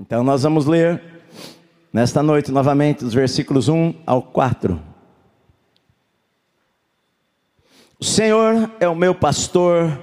Então 0.00 0.24
nós 0.24 0.44
vamos 0.44 0.64
ler 0.64 1.02
nesta 1.92 2.22
noite 2.22 2.50
novamente 2.50 3.04
os 3.04 3.12
versículos 3.12 3.68
1 3.68 3.94
ao 4.06 4.22
4. 4.22 4.80
O 7.98 8.04
Senhor 8.04 8.70
é 8.80 8.88
o 8.88 8.94
meu 8.94 9.14
pastor, 9.14 10.00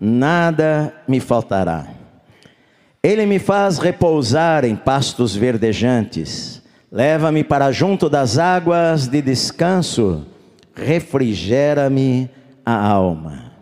nada 0.00 0.94
me 1.06 1.20
faltará. 1.20 1.86
Ele 3.02 3.26
me 3.26 3.38
faz 3.38 3.76
repousar 3.76 4.64
em 4.64 4.74
pastos 4.74 5.36
verdejantes, 5.36 6.62
leva-me 6.90 7.44
para 7.44 7.70
junto 7.70 8.08
das 8.08 8.38
águas 8.38 9.06
de 9.06 9.20
descanso, 9.20 10.26
refrigera-me 10.74 12.30
a 12.64 12.74
alma. 12.74 13.52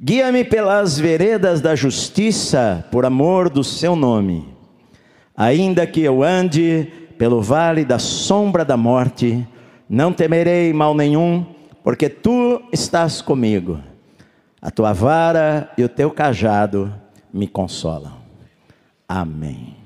Guia-me 0.00 0.44
pelas 0.44 0.96
veredas 0.96 1.60
da 1.60 1.74
justiça, 1.74 2.86
por 2.92 3.04
amor 3.04 3.50
do 3.50 3.64
seu 3.64 3.96
nome. 3.96 4.55
Ainda 5.36 5.86
que 5.86 6.00
eu 6.00 6.22
ande 6.22 6.90
pelo 7.18 7.42
vale 7.42 7.84
da 7.84 7.98
sombra 7.98 8.64
da 8.64 8.76
morte, 8.76 9.46
não 9.88 10.12
temerei 10.12 10.72
mal 10.72 10.94
nenhum, 10.94 11.44
porque 11.84 12.08
tu 12.08 12.62
estás 12.72 13.20
comigo. 13.20 13.78
A 14.60 14.70
tua 14.70 14.92
vara 14.92 15.70
e 15.76 15.84
o 15.84 15.88
teu 15.88 16.10
cajado 16.10 16.92
me 17.32 17.46
consolam. 17.46 18.14
Amém. 19.08 19.76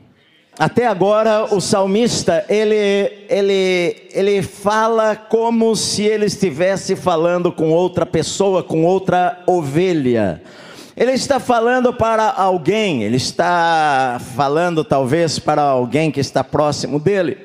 Até 0.58 0.86
agora 0.86 1.54
o 1.54 1.60
salmista 1.60 2.44
ele 2.48 3.10
ele 3.28 4.08
ele 4.12 4.42
fala 4.42 5.16
como 5.16 5.74
se 5.74 6.02
ele 6.02 6.26
estivesse 6.26 6.94
falando 6.94 7.50
com 7.50 7.70
outra 7.70 8.04
pessoa, 8.04 8.62
com 8.62 8.84
outra 8.84 9.42
ovelha. 9.46 10.42
Ele 11.00 11.12
está 11.12 11.40
falando 11.40 11.94
para 11.94 12.30
alguém, 12.30 13.04
ele 13.04 13.16
está 13.16 14.20
falando 14.36 14.84
talvez 14.84 15.38
para 15.38 15.62
alguém 15.62 16.10
que 16.10 16.20
está 16.20 16.44
próximo 16.44 17.00
dele. 17.00 17.38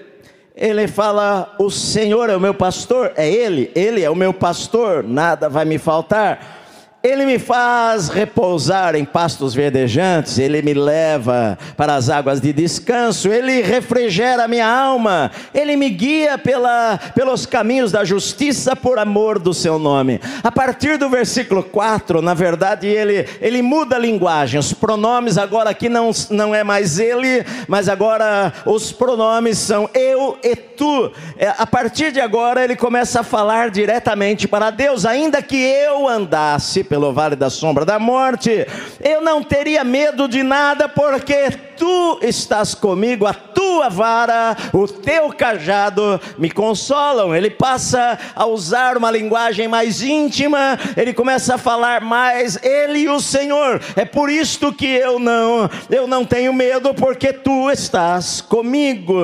Ele 0.53 0.89
fala: 0.89 1.55
O 1.57 1.71
Senhor 1.71 2.29
é 2.29 2.35
o 2.35 2.39
meu 2.39 2.53
pastor, 2.53 3.13
é 3.15 3.31
Ele, 3.31 3.71
Ele 3.73 4.03
é 4.03 4.09
o 4.09 4.15
meu 4.15 4.33
pastor, 4.33 5.05
nada 5.05 5.47
vai 5.47 5.63
me 5.63 5.77
faltar. 5.77 6.64
Ele 7.05 7.23
me 7.23 7.37
faz 7.37 8.09
repousar 8.09 8.95
em 8.95 9.05
pastos 9.05 9.53
verdejantes, 9.53 10.39
Ele 10.39 10.63
me 10.63 10.73
leva 10.73 11.55
para 11.77 11.93
as 11.93 12.09
águas 12.09 12.41
de 12.41 12.51
descanso, 12.51 13.31
Ele 13.31 13.61
refrigera 13.61 14.47
minha 14.47 14.67
alma, 14.67 15.29
Ele 15.53 15.75
me 15.75 15.87
guia 15.87 16.35
pela, 16.35 16.97
pelos 17.13 17.45
caminhos 17.45 17.91
da 17.91 18.03
justiça 18.03 18.75
por 18.75 18.97
amor 18.97 19.37
do 19.37 19.53
Seu 19.53 19.77
nome. 19.77 20.19
A 20.41 20.51
partir 20.51 20.97
do 20.97 21.07
versículo 21.07 21.61
4, 21.61 22.23
na 22.23 22.33
verdade, 22.33 22.87
ele, 22.87 23.27
ele 23.39 23.61
muda 23.61 23.97
a 23.97 23.99
linguagem, 23.99 24.59
os 24.59 24.73
pronomes 24.73 25.37
agora 25.37 25.69
aqui 25.69 25.87
não, 25.87 26.09
não 26.31 26.55
é 26.55 26.63
mais 26.63 26.97
Ele, 26.97 27.45
mas 27.67 27.87
agora 27.87 28.51
os 28.65 28.91
pronomes 28.91 29.59
são 29.59 29.87
eu 29.93 30.39
e 30.43 30.55
tu. 30.55 31.11
É, 31.37 31.53
a 31.55 31.67
partir 31.67 32.11
de 32.11 32.19
agora, 32.19 32.63
ele 32.63 32.75
começa 32.75 33.19
a 33.19 33.23
falar 33.23 33.69
diretamente 33.69 34.47
para 34.47 34.71
Deus, 34.71 35.05
ainda 35.05 35.39
que 35.41 35.55
eu 35.55 36.07
andasse 36.07 36.83
pelo 36.95 37.11
vale 37.11 37.35
da 37.35 37.49
sombra 37.49 37.83
da 37.83 37.99
morte, 37.99 38.65
eu 39.03 39.21
não 39.21 39.43
teria 39.43 39.83
medo 39.83 40.29
de 40.29 40.41
nada, 40.41 40.87
porque 40.87 41.51
tu 41.77 42.19
estás 42.21 42.73
comigo, 42.73 43.25
a 43.25 43.33
tua 43.33 43.89
vara, 43.89 44.55
o 44.73 44.87
teu 44.87 45.29
cajado 45.29 46.19
me 46.37 46.49
consolam. 46.49 47.35
Ele 47.35 47.49
passa 47.49 48.17
a 48.35 48.45
usar 48.45 48.97
uma 48.97 49.11
linguagem 49.11 49.67
mais 49.67 50.01
íntima, 50.01 50.77
ele 50.95 51.13
começa 51.13 51.55
a 51.55 51.57
falar 51.57 52.01
mais 52.01 52.57
ele 52.63 52.99
e 52.99 53.09
o 53.09 53.19
Senhor. 53.19 53.81
É 53.95 54.05
por 54.05 54.29
isto 54.29 54.73
que 54.73 54.85
eu 54.85 55.19
não, 55.19 55.69
eu 55.89 56.07
não 56.07 56.25
tenho 56.25 56.53
medo 56.53 56.93
porque 56.93 57.33
tu 57.33 57.69
estás 57.71 58.41
comigo. 58.41 59.15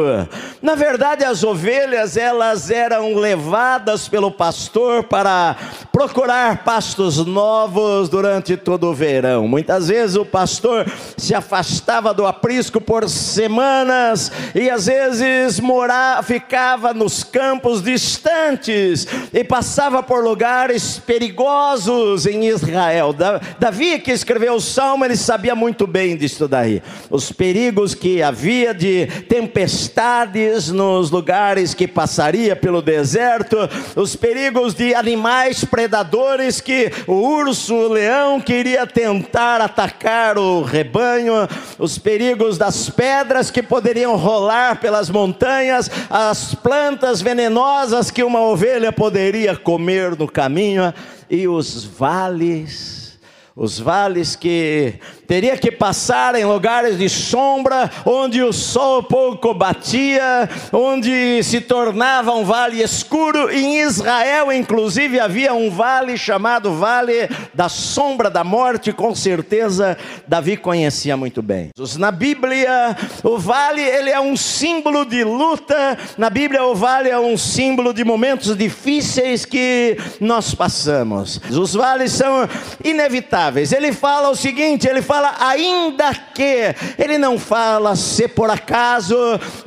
Na 0.62 0.76
verdade, 0.76 1.24
as 1.24 1.44
ovelhas, 1.44 2.18
elas 2.18 2.70
eram 2.70 3.16
levadas 3.16 4.08
pelo 4.08 4.32
pastor 4.32 5.04
para 5.04 5.56
procurar 5.92 6.64
pastos 6.64 7.18
novos 7.26 8.10
durante 8.10 8.56
todo 8.58 8.88
o 8.88 8.94
verão. 8.94 9.48
Muitas 9.48 9.88
vezes 9.88 10.16
o 10.16 10.26
pastor 10.26 10.86
se 11.18 11.34
afastava 11.34 12.14
do 12.14 12.26
aprisco 12.42 12.82
por 12.82 13.08
semanas 13.08 14.32
e 14.56 14.68
às 14.68 14.88
vezes 14.88 15.60
morava, 15.60 16.24
ficava 16.24 16.92
nos 16.92 17.24
campos 17.24 17.84
distantes 17.84 19.06
e 19.32 19.44
passava 19.44 20.02
por 20.02 20.24
lugares 20.24 20.98
perigosos 20.98 22.26
em 22.26 22.48
Israel. 22.48 23.14
Davi 23.60 24.00
que 24.00 24.12
escreveu 24.12 24.56
o 24.56 24.62
salmo, 24.62 25.06
ele 25.06 25.16
sabia 25.16 25.54
muito 25.54 25.86
bem 25.86 26.18
disso 26.18 26.48
daí. 26.48 26.82
Os 27.12 27.32
perigos 27.32 27.94
que 27.94 28.24
havia 28.24 28.74
de 28.74 29.06
tempestades 29.30 30.70
nos 30.70 31.12
lugares 31.12 31.76
que 31.76 31.88
passaria 31.88 32.56
pelo 32.56 32.82
deserto, 32.82 33.56
os 33.96 34.16
perigos 34.16 34.74
de 34.74 34.96
animais 34.96 35.64
predadores 35.64 36.60
que 36.60 36.92
o 37.06 37.14
urso, 37.14 37.76
o 37.76 37.88
leão 37.90 38.42
queria 38.42 38.88
tentar 38.88 39.62
atacar 39.62 40.40
o 40.40 40.64
rebanho, 40.64 41.48
os 41.78 42.00
perigos 42.00 42.31
das 42.58 42.90
pedras 42.90 43.52
que 43.52 43.62
poderiam 43.64 44.16
rolar 44.16 44.80
pelas 44.80 45.10
montanhas, 45.10 45.90
as 46.10 46.54
plantas 46.56 47.22
venenosas 47.22 48.12
que 48.12 48.24
uma 48.24 48.42
ovelha 48.42 48.92
poderia 48.92 49.56
comer 49.56 50.18
no 50.18 50.28
caminho 50.28 50.94
e 51.30 51.48
os 51.48 51.84
vales, 51.84 53.20
os 53.56 53.80
vales 53.80 54.36
que 54.36 54.96
teria 55.32 55.56
que 55.56 55.72
passar 55.72 56.36
em 56.36 56.44
lugares 56.44 56.98
de 56.98 57.08
sombra, 57.08 57.90
onde 58.06 58.44
o 58.44 58.52
sol 58.52 59.02
pouco 59.02 59.54
batia, 59.54 60.50
onde 60.74 61.42
se 61.42 61.62
tornava 61.62 62.34
um 62.34 62.44
vale 62.44 62.84
escuro. 62.84 63.50
Em 63.50 63.80
Israel, 63.80 64.52
inclusive, 64.52 65.22
havia 65.22 65.54
um 65.54 65.72
vale 65.72 66.18
chamado 66.18 66.74
Vale 66.74 67.30
da 67.54 67.70
Sombra 67.70 68.30
da 68.30 68.44
Morte, 68.44 68.92
com 68.92 69.16
certeza 69.16 69.98
Davi 70.28 70.58
conhecia 70.58 71.16
muito 71.16 71.42
bem. 71.42 71.70
Na 71.98 72.12
Bíblia, 72.12 72.98
o 73.24 73.38
vale 73.38 73.82
ele 73.82 74.10
é 74.10 74.20
um 74.20 74.36
símbolo 74.36 75.06
de 75.06 75.24
luta. 75.24 75.98
Na 76.18 76.30
Bíblia, 76.30 76.66
o 76.66 76.76
vale 76.76 77.10
é 77.10 77.18
um 77.18 77.38
símbolo 77.38 77.94
de 77.94 78.04
momentos 78.04 78.54
difíceis 78.58 79.46
que 79.46 79.98
nós 80.20 80.54
passamos. 80.54 81.40
Os 81.50 81.74
vales 81.74 82.12
são 82.12 82.50
inevitáveis. 82.84 83.72
Ele 83.72 83.94
fala 83.94 84.30
o 84.30 84.36
seguinte, 84.36 84.90
ele 84.90 85.02
fala 85.02 85.21
fala 85.22 85.36
ainda 85.40 86.16
que, 86.34 86.74
ele 86.98 87.18
não 87.20 87.38
fala 87.38 87.96
se 87.96 88.28
por 88.28 88.50
acaso, 88.50 89.16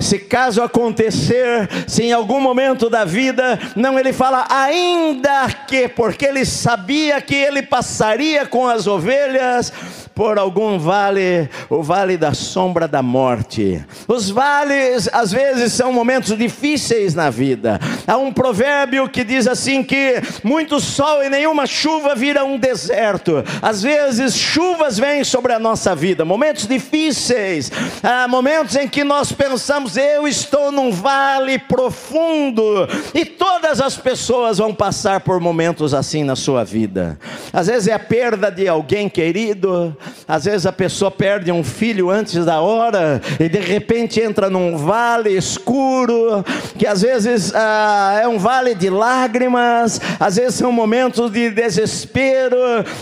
se 0.01 0.19
caso 0.19 0.61
acontecer, 0.63 1.69
se 1.87 2.03
em 2.03 2.13
algum 2.13 2.41
momento 2.41 2.91
da 2.91 3.05
vida, 3.05 3.59
não, 3.77 3.97
ele 3.97 4.13
fala 4.13 4.47
ainda 4.51 5.49
que, 5.69 5.87
porque 5.89 6.27
ele 6.27 6.45
sabia 6.45 7.21
que 7.21 7.37
ele 7.37 7.63
passaria 7.63 8.45
com 8.47 8.67
as 8.67 8.89
ovelhas 8.89 9.73
por 10.15 10.39
algum 10.39 10.79
vale, 10.79 11.49
o 11.69 11.83
vale 11.83 12.17
da 12.17 12.33
sombra 12.33 12.87
da 12.87 13.03
morte. 13.03 13.85
Os 14.07 14.31
vales, 14.31 15.09
às 15.13 15.33
vezes, 15.33 15.73
são 15.73 15.93
momentos 15.93 16.37
difíceis 16.37 17.15
na 17.15 17.31
vida. 17.31 17.81
Há 18.07 18.17
um 18.17 18.33
provérbio 18.33 19.09
que 19.09 19.25
diz 19.25 19.47
assim: 19.47 19.83
que 19.83 20.23
muito 20.43 20.79
sol 20.81 21.23
e 21.23 21.29
nenhuma 21.29 21.67
chuva 21.67 22.15
vira 22.15 22.45
um 22.45 22.57
deserto. 22.57 23.45
Às 23.61 23.83
vezes, 23.83 24.37
chuvas 24.37 24.99
vêm 24.99 25.25
sobre 25.25 25.53
a 25.53 25.59
nossa 25.59 25.95
vida, 25.95 26.25
momentos 26.25 26.67
difíceis, 26.67 27.71
há 28.03 28.29
momentos 28.29 28.77
em 28.77 28.87
que 28.87 29.03
nós 29.03 29.33
pensamos, 29.33 29.97
eu 29.97 30.29
estou 30.29 30.71
num 30.71 30.91
vale 30.91 31.59
profundo, 31.59 32.87
e 33.13 33.25
todas 33.25 33.81
as 33.81 33.97
pessoas 33.97 34.59
vão 34.59 34.75
passar 34.75 35.21
por 35.21 35.41
momentos 35.41 35.95
assim 35.95 36.23
na 36.23 36.37
sua 36.37 36.65
vida. 36.65 37.19
Às 37.53 37.67
vezes 37.67 37.89
é 37.89 37.93
a 37.93 37.99
perda 37.99 38.51
de 38.51 38.69
alguém 38.69 39.09
querido, 39.09 39.97
às 40.27 40.45
vezes 40.45 40.67
a 40.67 40.73
pessoa 40.73 41.11
perde 41.11 41.51
um 41.53 41.63
filho 41.63 42.11
antes 42.11 42.45
da 42.45 42.61
hora 42.61 43.21
e 43.39 43.49
de 43.49 43.59
repente 43.59 44.21
entra 44.21 44.49
num 44.51 44.77
vale 44.77 45.31
escuro, 45.31 46.45
que 46.79 46.87
às 46.87 47.03
vezes 47.03 47.53
ah, 47.55 48.21
é 48.23 48.29
um 48.29 48.39
vale 48.39 48.75
de 48.75 48.91
lágrimas, 48.91 50.01
às 50.19 50.37
vezes 50.37 50.55
são 50.55 50.73
momentos 50.73 51.31
de 51.31 51.51
desespero, 51.51 52.57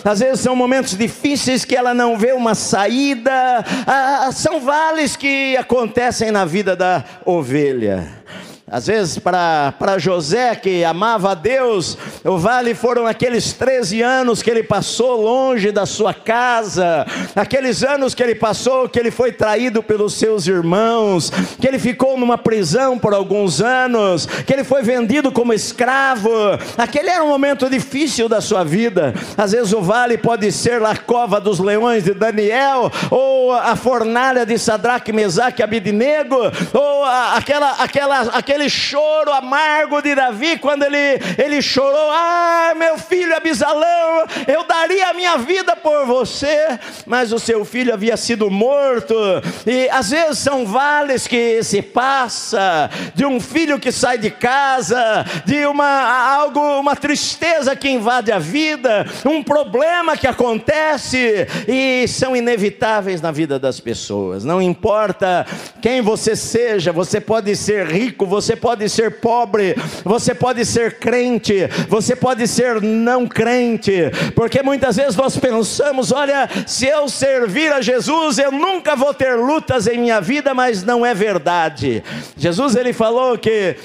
às 0.05 0.21
vezes 0.21 0.41
são 0.41 0.55
momentos 0.57 0.97
difíceis 0.97 1.65
que 1.65 1.77
ela 1.77 1.95
não 1.95 2.17
vê 2.17 2.33
uma 2.33 2.55
saída. 2.55 3.33
Ah, 3.87 4.31
são 4.33 4.61
vales 4.61 5.17
que 5.17 5.57
acontecem 5.57 6.31
na 6.31 6.45
vida 6.45 6.77
da 6.77 7.05
ovelha. 7.25 8.22
Às 8.73 8.87
vezes, 8.87 9.19
para 9.19 9.99
José, 9.99 10.57
que 10.57 10.83
amava 10.83 11.33
a 11.33 11.35
Deus, 11.35 11.99
o 12.25 12.39
vale 12.39 12.75
foram 12.75 13.07
aqueles 13.07 13.53
13 13.53 14.01
anos 14.01 14.43
que 14.43 14.49
ele 14.49 14.63
passou 14.63 15.21
longe 15.21 15.71
da 15.71 15.85
sua 15.85 16.15
casa, 16.15 17.07
aqueles 17.37 17.83
anos 17.83 18.15
que 18.15 18.23
ele 18.23 18.35
passou, 18.35 18.89
que 18.89 18.99
ele 18.99 19.11
foi 19.11 19.31
traído 19.31 19.83
pelos 19.83 20.15
seus 20.15 20.47
irmãos, 20.47 21.31
que 21.61 21.69
ele 21.69 21.79
ficou 21.79 22.17
numa 22.17 22.39
prisão 22.39 22.99
por 22.99 23.13
alguns 23.13 23.61
anos, 23.61 24.25
que 24.25 24.55
ele 24.55 24.65
foi 24.65 24.83
vendido 24.83 25.31
como 25.31 25.53
escravo. 25.53 26.31
Aquele 26.79 27.11
era 27.11 27.23
um 27.23 27.29
momento 27.29 27.69
difícil 27.69 28.27
da 28.27 28.41
sua 28.41 28.65
vida. 28.65 29.13
Às 29.37 29.53
vezes, 29.53 29.75
o 29.75 29.83
vale 29.83 30.17
pode 30.17 30.51
ser 30.51 30.83
a 30.83 30.97
cova 30.97 31.39
dos 31.39 31.59
leões 31.59 32.05
de 32.05 32.15
Daniel, 32.15 32.91
ou 33.11 33.53
a 33.53 33.77
fornalha 33.77 34.47
de 34.47 34.57
Sadraque, 34.57 35.13
Mesaque 35.13 35.61
e 35.61 35.63
Abidnego, 35.63 36.39
ou 36.73 37.05
aquela, 37.05 37.73
aquela, 37.73 38.21
aquele 38.33 38.62
aquele 38.63 38.69
choro 38.69 39.33
amargo 39.33 40.01
de 40.01 40.15
Davi, 40.15 40.59
quando 40.59 40.85
ele, 40.85 41.21
ele 41.39 41.61
chorou: 41.61 42.11
Ah, 42.11 42.75
meu 42.77 42.99
filho 42.99 43.37
Abisalão, 43.37 44.27
eu 44.47 44.65
daria 44.65 45.09
a 45.09 45.15
minha 45.15 45.37
vida 45.39 45.75
por 45.75 46.07
você, 46.07 46.79
mas 47.07 47.33
o 47.33 47.39
seu 47.39 47.65
filho 47.65 47.93
havia 47.93 48.17
sido 48.17 48.51
morto. 48.51 49.15
E 49.67 49.89
às 49.91 50.11
vezes 50.11 50.39
são 50.39 50.65
vales 50.65 51.27
que 51.27 51.63
se 51.63 51.83
passa, 51.83 52.91
de 53.15 53.25
um 53.25 53.41
filho 53.41 53.79
que 53.79 53.91
sai 53.91 54.19
de 54.19 54.31
casa, 54.31 55.25
de 55.45 55.67
uma 55.67 56.33
algo, 56.35 56.61
uma 56.79 56.95
tristeza 56.95 57.75
que 57.75 57.89
invade 57.89 58.31
a 58.31 58.39
vida, 58.39 59.07
um 59.25 59.43
problema 59.43 60.17
que 60.17 60.27
acontece 60.27 61.47
e 61.67 62.07
são 62.07 62.37
inevitáveis 62.37 63.21
na 63.21 63.31
vida 63.33 63.59
das 63.59 63.81
pessoas. 63.81 64.45
Não 64.45 64.61
importa 64.61 65.47
quem 65.81 66.01
você 66.01 66.37
seja, 66.37 66.93
você 66.93 67.21
pode 67.21 67.55
ser 67.57 67.87
rico, 67.87 68.27
você 68.27 68.42
você 68.43 68.57
pode 68.57 68.89
ser 68.89 69.13
pobre, 69.21 69.77
você 70.05 70.35
pode 70.35 70.65
ser 70.65 70.99
crente, 70.99 71.69
você 71.89 72.17
pode 72.17 72.47
ser 72.49 72.83
não 72.83 73.27
crente, 73.27 74.11
porque 74.35 74.63
muitas 74.63 74.97
vezes 74.97 75.17
nós 75.17 75.37
pensamos: 75.37 76.11
olha, 76.11 76.49
se 76.67 76.87
eu 76.87 77.09
servir 77.09 77.73
a 77.73 77.81
Jesus, 77.81 78.39
eu 78.39 78.51
nunca 78.51 78.97
vou 78.97 79.15
ter 79.15 79.37
lutas 79.37 79.87
em 79.87 79.99
minha 79.99 80.21
vida, 80.21 80.53
mas 80.53 80.83
não 80.83 81.07
é 81.07 81.15
verdade. 81.15 82.03
Jesus 82.37 82.75
ele 82.75 82.93
falou 82.93 83.39
que 83.39 83.77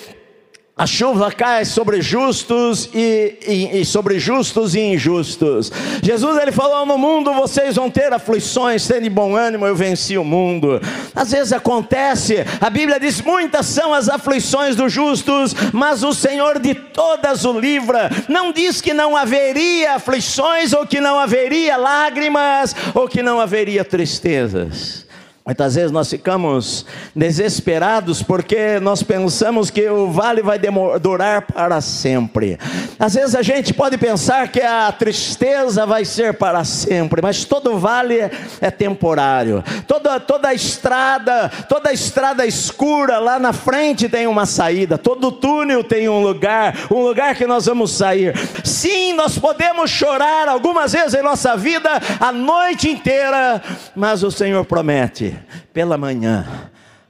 a 0.77 0.85
chuva 0.85 1.31
cai 1.31 1.65
sobre 1.65 2.01
justos 2.01 2.88
e, 2.94 3.35
e, 3.47 3.81
e, 3.81 3.85
sobre 3.85 4.19
justos 4.19 4.75
e 4.75 4.79
injustos. 4.79 5.71
Jesus 6.03 6.38
ele 6.38 6.51
falou: 6.51 6.85
no 6.85 7.00
mundo 7.00 7.33
vocês 7.33 7.75
vão 7.75 7.89
ter 7.89 8.13
aflições, 8.13 8.88
tendo 8.88 9.09
bom 9.09 9.35
ânimo, 9.35 9.65
eu 9.65 9.75
venci 9.75 10.18
o 10.19 10.24
mundo. 10.24 10.79
Às 11.15 11.31
vezes 11.31 11.51
acontece, 11.51 12.45
a 12.62 12.69
Bíblia 12.69 13.00
diz: 13.00 13.19
muitas 13.21 13.65
são 13.65 13.91
as 13.91 14.07
aflições 14.07 14.75
dos 14.75 14.94
justos, 14.94 15.56
mas 15.74 16.03
o 16.03 16.13
Senhor 16.13 16.59
de 16.59 16.75
todas 16.75 17.44
o 17.44 17.59
livra. 17.59 18.12
Não 18.30 18.51
diz 18.51 18.80
que 18.80 18.94
não 18.94 19.18
haveria 19.18 19.95
aflições, 19.95 20.73
ou 20.73 20.85
que 20.85 21.01
não 21.01 21.18
haveria 21.18 21.75
lágrimas, 21.75 22.75
ou 22.94 23.07
que 23.07 23.23
não 23.23 23.41
haveria 23.41 23.83
tristezas. 23.83 25.06
Muitas 25.47 25.75
vezes 25.75 25.94
nós 25.94 26.09
ficamos 26.09 26.85
desesperados 27.15 28.21
porque 28.21 28.81
nós 28.81 29.01
pensamos 29.01 29.69
que 29.69 29.89
o 29.89 30.11
vale 30.11 30.41
vai 30.41 30.59
durar 31.01 31.44
para 31.44 31.79
sempre. 31.79 32.59
Às 32.99 33.13
vezes 33.13 33.33
a 33.33 33.41
gente 33.41 33.73
pode 33.73 33.97
pensar 33.97 34.49
que 34.49 34.59
a 34.59 34.91
tristeza 34.91 35.85
vai 35.85 36.03
ser 36.03 36.33
para 36.33 36.65
sempre, 36.65 37.21
mas 37.21 37.45
todo 37.45 37.79
vale 37.79 38.29
é 38.59 38.69
temporário. 38.69 39.63
Toda, 39.88 40.19
toda 40.19 40.53
estrada, 40.53 41.49
toda 41.69 41.94
estrada 41.94 42.45
escura 42.45 43.17
lá 43.17 43.39
na 43.39 43.53
frente 43.53 44.09
tem 44.09 44.27
uma 44.27 44.45
saída. 44.45 44.97
Todo 44.97 45.31
túnel 45.31 45.81
tem 45.81 46.09
um 46.09 46.21
lugar, 46.21 46.75
um 46.91 47.01
lugar 47.01 47.35
que 47.35 47.47
nós 47.47 47.67
vamos 47.67 47.91
sair. 47.91 48.33
Sim, 48.65 49.13
nós 49.13 49.39
podemos 49.39 49.89
chorar 49.89 50.49
algumas 50.49 50.91
vezes 50.91 51.13
em 51.13 51.23
nossa 51.23 51.55
vida 51.55 51.89
a 52.19 52.33
noite 52.33 52.89
inteira, 52.89 53.63
mas 53.95 54.23
o 54.23 54.29
Senhor 54.29 54.65
promete 54.65 55.36
pela 55.73 55.97
manhã, 55.97 56.45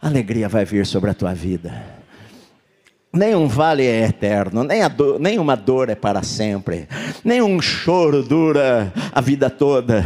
alegria 0.02 0.48
vai 0.48 0.66
vir 0.66 0.86
sobre 0.86 1.10
a 1.10 1.14
tua 1.14 1.34
vida. 1.34 1.98
Nenhum 3.14 3.48
vale 3.48 3.86
é 3.86 4.04
eterno, 4.04 4.64
nem 4.64 4.88
dor, 4.90 5.20
nenhuma 5.20 5.56
dor 5.56 5.90
é 5.90 5.96
para 5.96 6.22
sempre, 6.22 6.88
nenhum 7.24 7.60
choro 7.62 8.22
dura 8.22 8.94
a 9.12 9.22
vida 9.22 9.50
toda, 9.50 10.06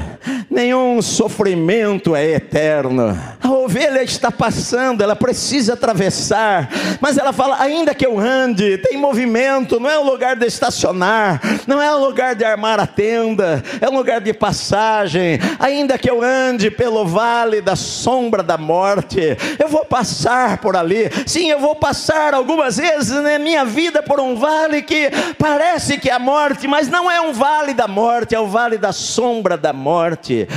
nenhum 0.49 1.01
sofrimento 1.01 2.15
é 2.15 2.25
eterno. 2.33 3.17
A 3.43 3.49
ovelha 3.49 4.03
está 4.03 4.31
passando, 4.31 5.01
ela 5.01 5.15
precisa 5.15 5.73
atravessar, 5.73 6.69
mas 6.99 7.17
ela 7.17 7.33
fala: 7.33 7.59
ainda 7.59 7.95
que 7.95 8.05
eu 8.05 8.19
ande, 8.19 8.77
tem 8.77 8.97
movimento, 8.97 9.79
não 9.79 9.89
é 9.89 9.97
o 9.97 10.03
lugar 10.03 10.35
de 10.35 10.45
estacionar, 10.45 11.41
não 11.65 11.81
é 11.81 11.93
o 11.93 11.99
lugar 11.99 12.35
de 12.35 12.45
armar 12.45 12.79
a 12.79 12.85
tenda, 12.85 13.63
é 13.79 13.89
um 13.89 13.97
lugar 13.97 14.21
de 14.21 14.31
passagem. 14.31 15.39
Ainda 15.59 15.97
que 15.97 16.09
eu 16.09 16.21
ande 16.21 16.69
pelo 16.69 17.05
vale 17.05 17.61
da 17.61 17.75
sombra 17.75 18.43
da 18.43 18.57
morte, 18.57 19.35
eu 19.57 19.67
vou 19.67 19.85
passar 19.85 20.59
por 20.59 20.75
ali, 20.75 21.09
sim, 21.25 21.49
eu 21.49 21.59
vou 21.59 21.75
passar 21.75 22.33
algumas 22.33 22.77
vezes 22.77 23.11
na 23.21 23.39
minha 23.39 23.65
vida 23.65 24.03
por 24.03 24.19
um 24.19 24.35
vale 24.35 24.83
que 24.83 25.09
parece 25.37 25.97
que 25.97 26.09
é 26.09 26.13
a 26.13 26.19
morte, 26.19 26.67
mas 26.67 26.87
não 26.87 27.09
é 27.09 27.19
um 27.19 27.33
vale 27.33 27.73
da 27.73 27.87
morte, 27.87 28.35
é 28.35 28.39
o 28.39 28.47
vale 28.47 28.77
da 28.77 28.91
sombra 28.91 29.57
da 29.57 29.73
morte. 29.73 30.47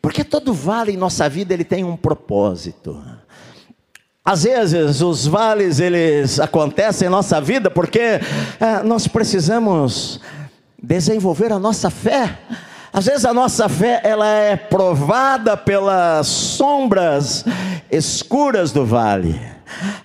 Porque 0.00 0.24
todo 0.24 0.52
vale 0.52 0.92
em 0.92 0.96
nossa 0.96 1.28
vida 1.28 1.52
ele 1.52 1.64
tem 1.64 1.84
um 1.84 1.96
propósito. 1.96 3.02
Às 4.24 4.44
vezes 4.44 5.00
os 5.00 5.26
vales 5.26 5.80
eles 5.80 6.38
acontecem 6.38 7.08
em 7.08 7.10
nossa 7.10 7.40
vida 7.40 7.70
porque 7.70 8.00
é, 8.60 8.82
nós 8.84 9.08
precisamos 9.08 10.20
desenvolver 10.82 11.52
a 11.52 11.58
nossa 11.58 11.90
fé. 11.90 12.38
Às 12.92 13.06
vezes 13.06 13.24
a 13.24 13.32
nossa 13.32 13.68
fé 13.68 14.00
ela 14.04 14.26
é 14.26 14.56
provada 14.56 15.56
pelas 15.56 16.26
sombras 16.26 17.44
escuras 17.90 18.72
do 18.72 18.84
vale. 18.84 19.40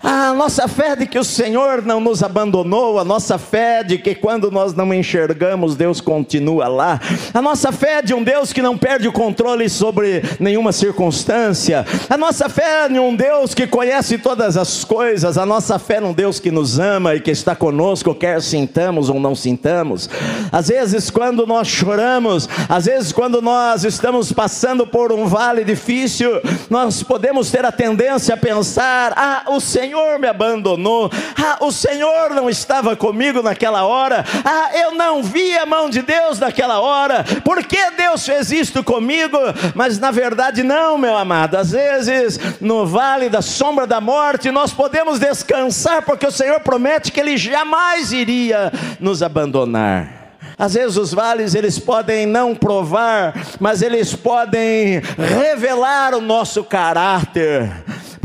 A 0.02 0.34
nossa 0.34 0.68
fé 0.68 0.96
de 0.96 1.06
que 1.06 1.20
o 1.20 1.24
Senhor 1.24 1.82
não 1.82 2.00
nos 2.00 2.24
abandonou, 2.24 3.00
a 3.00 3.04
nossa 3.04 3.38
fé 3.38 3.84
de 3.84 3.98
que 3.98 4.16
quando 4.16 4.52
nós 4.52 4.74
não 4.74 4.94
enxergamos, 4.94 5.76
Deus 5.76 6.00
continua 6.00 6.68
lá, 6.68 7.00
a 7.34 7.42
nossa 7.42 7.72
fé 7.72 8.02
de 8.02 8.14
um 8.14 8.24
Deus 8.24 8.54
que 8.54 8.62
não 8.62 8.78
perde 8.78 9.08
o 9.08 9.12
controle 9.12 9.70
sobre 9.70 10.24
nenhuma 10.40 10.72
circunstância, 10.72 11.86
a 12.10 12.18
nossa 12.18 12.50
fé 12.50 12.88
em 12.90 13.00
um 13.00 13.16
Deus 13.16 13.54
que 13.54 13.68
conhece 13.68 14.18
todas 14.18 14.58
as 14.58 14.84
coisas, 14.84 15.38
a 15.38 15.46
nossa 15.46 15.80
fé 15.80 16.00
num 16.00 16.14
Deus 16.14 16.40
que 16.40 16.52
nos 16.52 16.80
ama 16.80 17.16
e 17.16 17.20
que 17.20 17.32
está 17.32 17.56
conosco, 17.56 18.14
quer 18.14 18.42
sintamos 18.42 19.10
ou 19.10 19.20
não 19.20 19.36
sintamos. 19.36 20.10
Às 20.52 20.68
vezes, 20.70 21.10
quando 21.10 21.46
nós 21.46 21.68
choramos, 21.68 22.48
às 22.70 22.86
vezes, 22.86 23.12
quando 23.12 23.42
nós 23.42 23.84
estamos 23.84 24.32
passando 24.32 24.86
por 24.86 25.12
um 25.12 25.26
vale 25.26 25.64
difícil, 25.64 26.42
nós 26.70 27.04
podemos 27.04 27.52
ter 27.52 27.66
a 27.66 27.72
tendência 27.72 28.36
a 28.36 28.38
pensar: 28.38 29.14
ah, 29.16 29.44
o 29.56 29.62
Senhor 29.62 30.20
me 30.20 30.28
abandonou, 30.28 31.10
ah, 31.38 31.58
o 31.62 31.72
Senhor 31.72 32.32
não 32.32 32.50
estava 32.50 32.96
comigo 32.96 33.42
naquela 33.42 33.86
hora, 33.86 34.26
ah, 34.44 34.70
eu 34.74 34.94
não 34.94 35.24
vi 35.24 35.58
a 35.58 35.66
mão 35.66 35.90
de 35.90 36.02
Deus 36.02 36.40
naquela 36.40 36.80
hora, 36.80 37.24
por 37.44 37.64
que 37.64 37.92
Deus 37.92 38.26
fez 38.26 38.52
isto 38.52 38.84
comigo? 38.84 39.38
Mas 39.74 40.00
na 40.00 40.12
verdade, 40.12 40.64
não, 40.64 40.98
meu 40.98 41.18
amado, 41.18 41.56
às 41.56 41.72
vezes 41.72 42.40
no 42.60 42.86
vale 42.86 43.30
da 43.30 43.42
sombra 43.42 43.88
da 43.88 44.02
morte 44.02 44.52
nós 44.52 44.72
podemos 44.72 45.20
descansar, 45.20 46.02
porque 46.04 46.28
o 46.28 46.32
Senhor 46.32 46.60
promete 46.60 47.12
que 47.12 47.20
Ele 47.20 47.38
jamais 47.38 48.12
iria 48.12 48.72
nos 49.00 49.24
abandonar. 49.24 50.26
Às 50.58 50.74
vezes 50.74 50.96
os 50.96 51.14
vales 51.14 51.54
eles 51.54 51.78
podem 51.78 52.26
não 52.26 52.56
provar, 52.56 53.34
mas 53.60 53.82
eles 53.82 54.16
podem 54.16 55.02
revelar 55.18 56.14
o 56.14 56.22
nosso 56.22 56.64
caráter 56.64 57.70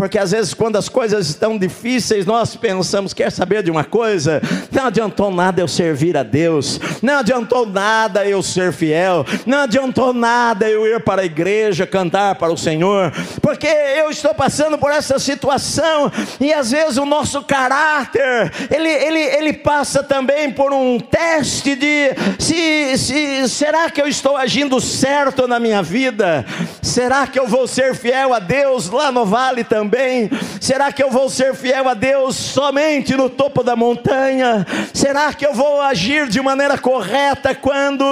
porque 0.00 0.18
às 0.18 0.30
vezes 0.30 0.54
quando 0.54 0.76
as 0.76 0.88
coisas 0.88 1.28
estão 1.28 1.58
difíceis, 1.58 2.24
nós 2.24 2.56
pensamos, 2.56 3.12
quer 3.12 3.30
saber 3.30 3.62
de 3.62 3.70
uma 3.70 3.84
coisa? 3.84 4.40
Não 4.72 4.86
adiantou 4.86 5.30
nada 5.30 5.60
eu 5.60 5.68
servir 5.68 6.16
a 6.16 6.22
Deus, 6.22 6.80
não 7.02 7.18
adiantou 7.18 7.66
nada 7.66 8.24
eu 8.24 8.42
ser 8.42 8.72
fiel, 8.72 9.26
não 9.44 9.58
adiantou 9.58 10.14
nada 10.14 10.66
eu 10.66 10.86
ir 10.86 11.00
para 11.00 11.20
a 11.20 11.24
igreja 11.26 11.86
cantar 11.86 12.36
para 12.36 12.50
o 12.50 12.56
Senhor, 12.56 13.12
porque 13.42 13.66
eu 13.66 14.08
estou 14.08 14.34
passando 14.34 14.78
por 14.78 14.90
essa 14.90 15.18
situação 15.18 16.10
e 16.40 16.50
às 16.50 16.70
vezes 16.70 16.96
o 16.96 17.04
nosso 17.04 17.42
caráter, 17.42 18.50
ele, 18.70 18.88
ele, 18.88 19.20
ele 19.20 19.52
passa 19.52 20.02
também 20.02 20.50
por 20.50 20.72
um 20.72 20.98
teste 20.98 21.76
de 21.76 22.14
se, 22.38 22.96
se 22.96 23.48
será 23.50 23.90
que 23.90 24.00
eu 24.00 24.08
estou 24.08 24.34
agindo 24.34 24.80
certo 24.80 25.46
na 25.46 25.60
minha 25.60 25.82
vida? 25.82 26.46
Será 26.80 27.26
que 27.26 27.38
eu 27.38 27.46
vou 27.46 27.68
ser 27.68 27.94
fiel 27.94 28.32
a 28.32 28.38
Deus 28.38 28.88
lá 28.88 29.12
no 29.12 29.26
vale 29.26 29.62
também? 29.62 29.89
Também? 29.90 30.30
Será 30.60 30.92
que 30.92 31.02
eu 31.02 31.10
vou 31.10 31.28
ser 31.28 31.52
fiel 31.54 31.88
a 31.88 31.94
Deus 31.94 32.36
somente 32.36 33.16
no 33.16 33.28
topo 33.28 33.64
da 33.64 33.74
montanha? 33.74 34.64
Será 34.94 35.34
que 35.34 35.44
eu 35.44 35.52
vou 35.52 35.80
agir 35.80 36.28
de 36.28 36.40
maneira 36.40 36.78
correta 36.78 37.54
quando 37.54 38.04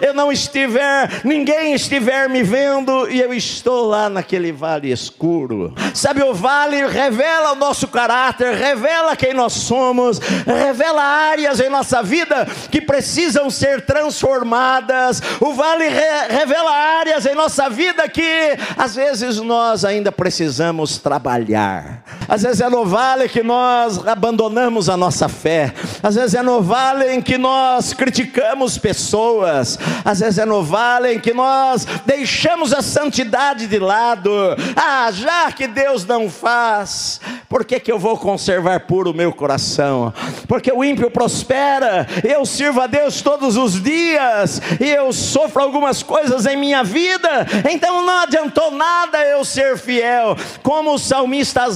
eu 0.00 0.14
não 0.14 0.32
estiver, 0.32 1.20
ninguém 1.24 1.74
estiver 1.74 2.28
me 2.30 2.42
vendo 2.42 3.10
e 3.10 3.20
eu 3.20 3.34
estou 3.34 3.86
lá 3.86 4.08
naquele 4.08 4.50
vale 4.50 4.90
escuro? 4.90 5.74
Sabe, 5.92 6.22
o 6.22 6.32
vale 6.32 6.86
revela 6.86 7.52
o 7.52 7.56
nosso 7.56 7.88
caráter, 7.88 8.54
revela 8.54 9.14
quem 9.14 9.34
nós 9.34 9.52
somos, 9.52 10.18
revela 10.46 11.02
áreas 11.02 11.60
em 11.60 11.68
nossa 11.68 12.02
vida 12.02 12.46
que 12.70 12.80
precisam 12.80 13.50
ser 13.50 13.82
transformadas. 13.82 15.20
O 15.40 15.52
vale 15.52 15.88
re 15.88 16.08
revela 16.30 16.70
áreas 16.70 17.26
em 17.26 17.34
nossa 17.34 17.68
vida 17.68 18.08
que 18.08 18.56
às 18.76 18.94
vezes 18.94 19.36
nós 19.38 19.84
ainda 19.84 20.10
precisamos 20.10 20.96
trabalhar 20.96 21.17
trabalhar. 21.18 22.02
Às 22.28 22.42
vezes 22.42 22.60
é 22.60 22.68
no 22.68 22.84
vale 22.84 23.28
que 23.28 23.42
nós 23.42 24.06
abandonamos 24.06 24.90
a 24.90 24.96
nossa 24.96 25.28
fé. 25.28 25.72
Às 26.02 26.14
vezes 26.14 26.34
é 26.34 26.42
no 26.42 26.60
vale 26.60 27.12
em 27.14 27.22
que 27.22 27.38
nós 27.38 27.94
criticamos 27.94 28.76
pessoas. 28.76 29.78
Às 30.04 30.20
vezes 30.20 30.38
é 30.38 30.44
no 30.44 30.62
vale 30.62 31.14
em 31.14 31.18
que 31.18 31.32
nós 31.32 31.86
deixamos 32.04 32.74
a 32.74 32.82
santidade 32.82 33.66
de 33.66 33.78
lado. 33.78 34.30
Ah, 34.76 35.10
já 35.10 35.50
que 35.50 35.66
Deus 35.66 36.04
não 36.04 36.28
faz, 36.28 37.20
por 37.48 37.64
que, 37.64 37.80
que 37.80 37.90
eu 37.90 37.98
vou 37.98 38.18
conservar 38.18 38.80
puro 38.80 39.10
o 39.10 39.14
meu 39.14 39.32
coração? 39.32 40.12
Porque 40.46 40.70
o 40.70 40.84
ímpio 40.84 41.10
prospera, 41.10 42.06
eu 42.22 42.44
sirvo 42.44 42.82
a 42.82 42.86
Deus 42.86 43.22
todos 43.22 43.56
os 43.56 43.82
dias, 43.82 44.60
e 44.78 44.88
eu 44.88 45.12
sofro 45.12 45.62
algumas 45.62 46.02
coisas 46.02 46.44
em 46.44 46.56
minha 46.56 46.84
vida, 46.84 47.46
então 47.70 48.04
não 48.04 48.18
adiantou 48.18 48.70
nada 48.70 49.18
eu 49.24 49.44
ser 49.44 49.78
fiel. 49.78 50.36
Como 50.62 50.92
o 50.92 50.98
salmista 50.98 51.70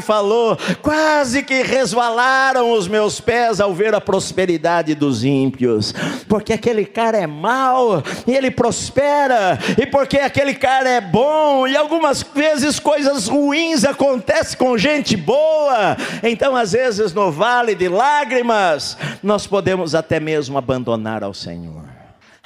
Falou, 0.00 0.56
quase 0.82 1.42
que 1.42 1.62
resvalaram 1.62 2.72
os 2.72 2.88
meus 2.88 3.20
pés 3.20 3.60
ao 3.60 3.74
ver 3.74 3.94
a 3.94 4.00
prosperidade 4.00 4.94
dos 4.94 5.24
ímpios, 5.24 5.94
porque 6.28 6.52
aquele 6.52 6.84
cara 6.84 7.18
é 7.18 7.26
mau 7.26 8.02
e 8.26 8.32
ele 8.32 8.50
prospera, 8.50 9.58
e 9.80 9.86
porque 9.86 10.18
aquele 10.18 10.54
cara 10.54 10.88
é 10.88 11.00
bom, 11.00 11.66
e 11.66 11.76
algumas 11.76 12.22
vezes 12.22 12.78
coisas 12.78 13.28
ruins 13.28 13.84
acontecem 13.84 14.58
com 14.58 14.76
gente 14.76 15.16
boa, 15.16 15.96
então 16.22 16.54
às 16.56 16.72
vezes 16.72 17.12
no 17.12 17.30
vale 17.30 17.74
de 17.74 17.88
lágrimas, 17.88 18.96
nós 19.22 19.46
podemos 19.46 19.94
até 19.94 20.20
mesmo 20.20 20.58
abandonar 20.58 21.22
ao 21.22 21.34
Senhor. 21.34 21.84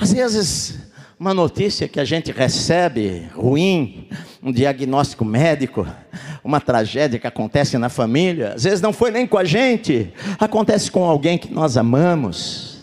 Às 0.01 0.13
vezes, 0.13 0.79
uma 1.21 1.35
notícia 1.35 1.87
que 1.87 2.01
a 2.01 2.05
gente 2.05 2.33
recebe 2.33 3.29
ruim, 3.35 4.09
um 4.43 4.51
diagnóstico 4.51 5.23
médico, 5.23 5.87
uma 6.43 6.63
tragédia 6.63 7.19
que 7.19 7.27
acontece 7.27 7.77
na 7.77 7.91
família, 7.91 8.55
às 8.55 8.65
vezes 8.65 8.81
não 8.81 8.91
foi 8.91 9.11
nem 9.11 9.27
com 9.27 9.37
a 9.37 9.45
gente, 9.45 10.15
acontece 10.39 10.91
com 10.91 11.05
alguém 11.05 11.37
que 11.37 11.53
nós 11.53 11.77
amamos. 11.77 12.81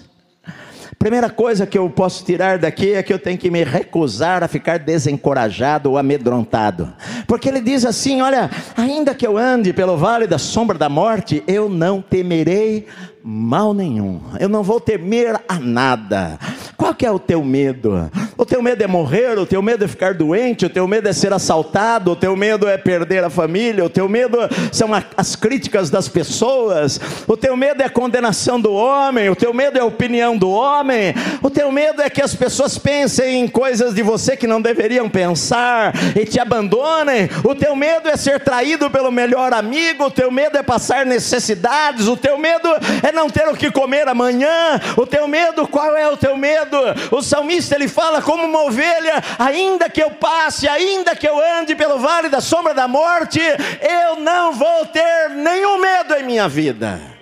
Primeira 1.00 1.32
coisa 1.32 1.66
que 1.66 1.78
eu 1.78 1.90
posso 1.90 2.24
tirar 2.24 2.60
daqui 2.60 2.94
é 2.94 3.02
que 3.02 3.12
eu 3.12 3.18
tenho 3.18 3.40
que 3.40 3.50
me 3.50 3.64
recusar 3.64 4.44
a 4.44 4.48
ficar 4.48 4.78
desencorajado 4.78 5.90
ou 5.90 5.98
amedrontado. 5.98 6.94
Porque 7.28 7.48
ele 7.50 7.62
diz 7.62 7.86
assim: 7.86 8.22
Olha, 8.22 8.50
ainda 8.76 9.14
que 9.14 9.26
eu 9.26 9.38
ande 9.38 9.72
pelo 9.74 9.96
vale 9.96 10.26
da 10.26 10.40
sombra 10.40 10.76
da 10.76 10.90
morte, 10.90 11.44
eu 11.48 11.70
não 11.70 12.02
temerei 12.02 12.88
mal 13.30 13.74
nenhum. 13.74 14.22
Eu 14.40 14.48
não 14.48 14.64
vou 14.64 14.80
temer 14.80 15.38
a 15.50 15.60
nada. 15.60 16.40
Qual 16.78 16.94
que 16.94 17.06
é 17.06 17.12
o 17.12 17.20
teu 17.20 17.44
medo? 17.44 18.10
O 18.38 18.46
teu 18.46 18.62
medo 18.62 18.84
é 18.84 18.88
morrer, 18.88 19.38
o 19.40 19.46
teu 19.48 19.62
medo 19.64 19.84
é 19.84 19.88
ficar 19.88 20.14
doente, 20.14 20.66
o 20.66 20.70
teu 20.70 20.88
medo 20.88 21.10
é 21.10 21.12
ser 21.12 21.34
assaltado, 21.34 22.12
o 22.12 22.16
teu 22.16 22.36
medo 22.36 22.68
é 22.68 22.78
perder 22.78 23.24
a 23.24 23.32
família, 23.32 23.84
o 23.84 23.90
teu 23.90 24.08
medo 24.08 24.38
são 24.72 24.90
as 25.18 25.36
críticas 25.36 25.90
das 25.90 26.08
pessoas, 26.08 27.02
o 27.28 27.36
teu 27.36 27.58
medo 27.58 27.82
é 27.82 27.86
a 27.88 27.90
condenação 27.90 28.62
do 28.62 28.72
homem, 28.72 29.28
o 29.28 29.36
teu 29.36 29.54
medo 29.54 29.78
é 29.78 29.82
a 29.82 29.86
opinião 29.86 30.38
do 30.38 30.52
homem, 30.52 31.16
o 31.42 31.50
teu 31.50 31.72
medo 31.72 32.02
é 32.02 32.12
que 32.12 32.22
as 32.22 32.36
pessoas 32.36 32.78
pensem 32.78 33.42
em 33.42 33.48
coisas 33.48 33.96
de 33.96 34.04
você 34.04 34.38
que 34.38 34.46
não 34.46 34.62
deveriam 34.62 35.10
pensar 35.10 35.94
e 36.16 36.24
te 36.24 36.40
abandonem, 36.40 37.28
o 37.44 37.56
teu 37.56 37.76
medo 37.76 38.08
é 38.08 38.16
ser 38.16 38.40
traído 38.40 38.90
pelo 38.92 39.12
melhor 39.12 39.52
amigo, 39.52 40.06
o 40.06 40.12
teu 40.12 40.30
medo 40.30 40.58
é 40.58 40.64
passar 40.64 41.08
necessidades, 41.08 42.08
o 42.08 42.16
teu 42.16 42.38
medo 42.38 42.70
é 43.02 43.12
não 43.18 43.30
ter 43.30 43.48
o 43.48 43.56
que 43.56 43.72
comer 43.72 44.08
amanhã, 44.08 44.80
o 44.96 45.08
teu 45.08 45.28
medo, 45.28 45.68
qual 45.68 45.98
é 45.98 46.08
o 46.08 46.16
teu 46.16 46.38
medo? 46.38 46.78
O 47.10 47.20
salmista 47.24 47.74
ele 47.74 47.88
fala 47.88 48.22
como 48.22 48.44
uma 48.44 48.62
ovelha, 48.64 49.24
ainda 49.40 49.90
que 49.90 50.04
eu 50.04 50.12
passe, 50.12 50.68
ainda 50.70 51.16
que 51.16 51.28
eu 51.28 51.42
ande 51.60 51.76
pelo 51.76 51.98
vale 51.98 52.30
da 52.30 52.40
sombra 52.40 52.76
da 52.76 52.88
morte, 52.88 53.40
eu 53.42 54.18
não 54.18 54.54
vou 54.54 54.86
ter 54.86 55.32
nenhum 55.32 55.80
medo 55.80 56.14
em 56.14 56.24
minha 56.24 56.48
vida. 56.48 57.17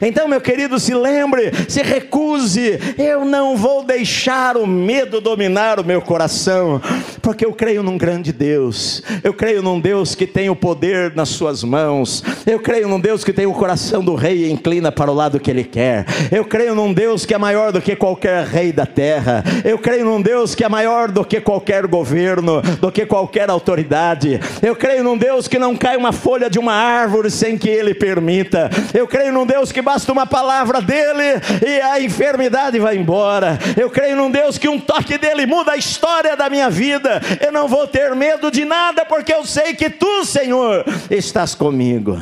Então, 0.00 0.28
meu 0.28 0.40
querido, 0.40 0.78
se 0.78 0.94
lembre, 0.94 1.50
se 1.68 1.82
recuse. 1.82 2.78
Eu 2.96 3.24
não 3.24 3.56
vou 3.56 3.84
deixar 3.84 4.56
o 4.56 4.66
medo 4.66 5.20
dominar 5.20 5.80
o 5.80 5.84
meu 5.84 6.00
coração, 6.00 6.80
porque 7.20 7.44
eu 7.44 7.52
creio 7.52 7.82
num 7.82 7.98
grande 7.98 8.32
Deus. 8.32 9.02
Eu 9.24 9.34
creio 9.34 9.62
num 9.62 9.80
Deus 9.80 10.14
que 10.14 10.26
tem 10.26 10.48
o 10.48 10.56
poder 10.56 11.14
nas 11.14 11.30
suas 11.30 11.64
mãos. 11.64 12.22
Eu 12.46 12.60
creio 12.60 12.88
num 12.88 13.00
Deus 13.00 13.24
que 13.24 13.32
tem 13.32 13.46
o 13.46 13.52
coração 13.52 14.04
do 14.04 14.14
rei 14.14 14.44
e 14.44 14.50
inclina 14.50 14.92
para 14.92 15.10
o 15.10 15.14
lado 15.14 15.40
que 15.40 15.50
ele 15.50 15.64
quer. 15.64 16.06
Eu 16.30 16.44
creio 16.44 16.74
num 16.74 16.92
Deus 16.92 17.26
que 17.26 17.34
é 17.34 17.38
maior 17.38 17.72
do 17.72 17.80
que 17.80 17.96
qualquer 17.96 18.44
rei 18.46 18.72
da 18.72 18.86
terra. 18.86 19.42
Eu 19.64 19.78
creio 19.78 20.04
num 20.04 20.22
Deus 20.22 20.54
que 20.54 20.64
é 20.64 20.68
maior 20.68 21.10
do 21.10 21.24
que 21.24 21.40
qualquer 21.40 21.86
governo, 21.86 22.62
do 22.80 22.92
que 22.92 23.04
qualquer 23.04 23.50
autoridade. 23.50 24.40
Eu 24.62 24.76
creio 24.76 25.02
num 25.02 25.16
Deus 25.16 25.48
que 25.48 25.58
não 25.58 25.76
cai 25.76 25.96
uma 25.96 26.12
folha 26.12 26.48
de 26.48 26.58
uma 26.58 26.72
árvore 26.72 27.30
sem 27.30 27.58
que 27.58 27.68
ele 27.68 27.94
permita. 27.94 28.70
Eu 28.94 29.06
creio 29.06 29.32
num 29.32 29.46
Deus 29.46 29.72
que 29.72 29.82
basta 29.88 30.12
uma 30.12 30.26
palavra 30.26 30.82
dele 30.82 31.40
e 31.66 31.80
a 31.80 31.98
enfermidade 31.98 32.78
vai 32.78 32.98
embora. 32.98 33.58
Eu 33.74 33.88
creio 33.88 34.16
num 34.16 34.30
Deus 34.30 34.58
que 34.58 34.68
um 34.68 34.78
toque 34.78 35.16
dele 35.16 35.46
muda 35.46 35.72
a 35.72 35.76
história 35.78 36.36
da 36.36 36.50
minha 36.50 36.68
vida. 36.68 37.22
Eu 37.40 37.50
não 37.50 37.66
vou 37.66 37.86
ter 37.86 38.14
medo 38.14 38.50
de 38.50 38.66
nada, 38.66 39.06
porque 39.06 39.32
eu 39.32 39.46
sei 39.46 39.72
que 39.72 39.88
tu, 39.88 40.26
Senhor, 40.26 40.84
estás 41.10 41.54
comigo. 41.54 42.20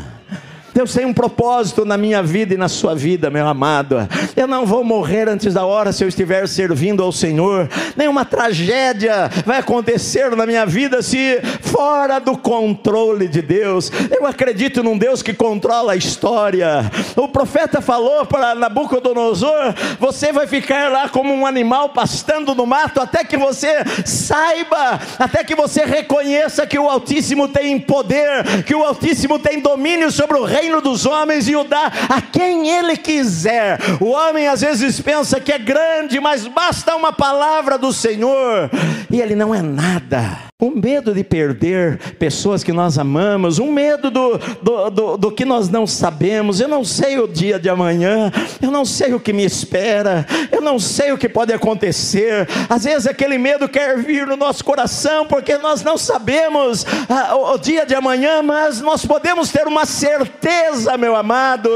Deus 0.77 0.93
tem 0.93 1.07
um 1.07 1.15
propósito 1.15 1.87
na 1.87 1.97
minha 1.97 2.23
vida 2.23 2.53
e 2.53 2.57
na 2.59 2.69
sua 2.69 2.95
vida, 2.95 3.31
meu 3.31 3.49
amado. 3.49 3.97
Eu 4.37 4.47
não 4.47 4.67
vou 4.67 4.85
morrer 4.85 5.27
antes 5.27 5.55
da 5.55 5.65
hora 5.65 5.91
se 5.91 6.05
eu 6.05 6.09
estiver 6.09 6.47
servindo 6.47 7.03
ao 7.03 7.11
Senhor. 7.11 7.67
Nenhuma 7.97 8.27
tragédia 8.27 9.31
vai 9.47 9.57
acontecer 9.57 10.37
na 10.37 10.45
minha 10.45 10.67
vida 10.67 11.01
se 11.01 11.41
fora 11.63 12.19
do 12.19 12.37
controle 12.37 13.27
de 13.27 13.41
Deus. 13.41 13.91
Eu 14.11 14.27
acredito 14.27 14.83
num 14.83 14.99
Deus 14.99 15.23
que 15.23 15.33
controla 15.33 15.95
a 15.95 15.97
história. 15.97 16.91
O 17.17 17.27
profeta 17.27 17.81
falou 17.81 18.27
para 18.27 18.55
Nabucodonosor: 18.55 19.75
Você 19.99 20.31
vai 20.31 20.47
ficar 20.47 20.93
lá 20.93 21.09
como 21.09 21.33
um 21.33 21.47
animal 21.47 21.89
pastando 21.89 22.55
no 22.55 22.67
mato 22.67 23.01
até 23.01 23.25
que 23.25 23.39
você 23.39 23.83
saiba, 24.05 25.01
até 25.19 25.43
que 25.43 25.55
você 25.55 25.87
reconheça 25.87 26.67
que 26.67 26.79
o 26.79 26.87
Altíssimo 26.87 27.49
tem 27.49 27.81
poder, 27.81 28.63
que 28.67 28.75
o 28.75 28.85
Altíssimo 28.85 29.39
tem 29.39 29.59
domínio 29.59 30.13
sobre 30.13 30.37
o 30.37 30.45
rei 30.45 30.66
reino 30.67 30.81
dos 30.81 31.07
homens 31.07 31.49
e 31.49 31.55
o 31.55 31.63
dá 31.63 31.93
a 32.09 32.21
quem 32.21 32.69
ele 32.69 32.97
quiser. 32.97 33.79
O 34.01 34.07
homem 34.07 34.49
às 34.49 34.61
vezes 34.61 35.01
pensa 35.01 35.41
que 35.41 35.53
é 35.53 35.59
grande, 35.59 36.19
mas 36.19 36.47
basta 36.47 36.97
uma 36.97 37.13
palavra 37.13 37.79
do 37.79 37.93
Senhor 37.93 38.69
e 39.09 39.21
ele 39.21 39.37
não 39.37 39.55
é 39.55 39.63
nada. 39.63 40.39
O 40.59 40.71
medo 40.71 41.13
de 41.13 41.23
perder 41.23 41.99
pessoas 42.15 42.65
que 42.65 42.73
nós 42.73 42.97
amamos, 42.97 43.59
um 43.59 43.71
medo 43.71 44.11
do, 44.11 44.39
do, 44.63 44.91
do, 44.91 45.17
do, 45.19 45.31
que 45.31 45.45
nós 45.45 45.69
não 45.69 45.87
sabemos. 45.87 46.61
Eu 46.61 46.67
não 46.67 46.83
sei 46.83 47.19
o 47.19 47.29
dia 47.29 47.59
de 47.59 47.69
amanhã, 47.69 48.33
eu 48.63 48.71
não 48.71 48.83
sei 48.83 49.13
o 49.13 49.21
que 49.21 49.35
me 49.35 49.45
espera, 49.45 50.27
eu 50.51 50.63
não 50.63 50.79
sei 50.79 51.13
o 51.13 51.19
que 51.19 51.29
pode 51.29 51.53
acontecer. 51.53 52.49
Às 52.71 52.85
vezes 52.85 53.07
aquele 53.07 53.37
medo 53.37 53.69
quer 53.69 53.99
vir 53.99 54.27
no 54.27 54.35
nosso 54.35 54.65
coração, 54.65 55.27
porque 55.27 55.59
nós 55.59 55.83
não 55.83 55.99
sabemos 55.99 56.87
ah, 57.07 57.37
o, 57.37 57.53
o 57.53 57.59
dia 57.59 57.85
de 57.85 57.95
amanhã, 57.95 58.41
mas 58.43 58.81
nós 58.81 59.05
podemos 59.05 59.51
ter 59.51 59.67
uma 59.67 59.85
certeza, 59.85 60.97
meu 60.97 61.15
amado, 61.15 61.69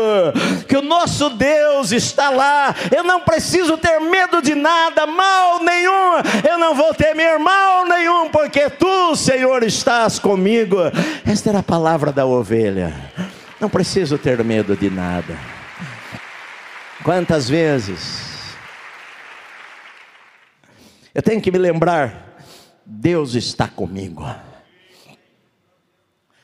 que 0.67 0.79
o 0.79 0.81
nosso 0.81 1.29
Deus 1.29 1.93
está 1.93 2.31
lá. 2.31 2.75
Eu 2.97 3.05
não 3.05 3.21
preciso 3.21 3.77
ter 3.77 4.01
medo 4.01 4.41
de 4.41 4.55
nada, 4.55 5.07
mal 5.07 5.63
nenhum, 5.63 6.49
eu 6.49 6.57
não 6.57 6.75
vou 6.75 6.95
temer 6.95 7.39
mal 7.39 7.85
nenhum, 7.85 8.31
Senhor, 9.17 9.63
estás 9.63 10.19
comigo. 10.19 10.77
Esta 11.27 11.51
era 11.51 11.59
a 11.61 11.63
palavra 11.63 12.13
da 12.13 12.27
ovelha. 12.27 12.95
Não 13.61 13.69
preciso 13.69 14.17
ter 14.17 14.43
medo 14.43 14.77
de 14.77 14.89
nada. 14.91 15.37
Quantas 17.03 17.49
vezes 17.49 18.31
eu 21.15 21.23
tenho 21.23 21.41
que 21.41 21.51
me 21.51 21.59
lembrar, 21.59 22.39
Deus 22.87 23.35
está 23.35 23.67
comigo. 23.67 24.25